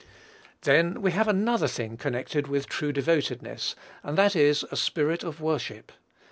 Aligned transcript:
Then, 0.61 1.03
we 1.03 1.11
have 1.11 1.27
another 1.27 1.67
thing 1.67 1.95
connected 1.95 2.47
with 2.47 2.65
true 2.67 2.91
devotedness, 2.91 3.75
and 4.01 4.17
that 4.17 4.35
is 4.35 4.63
a 4.71 4.75
spirit 4.75 5.23
of 5.23 5.39
worship. 5.39 5.91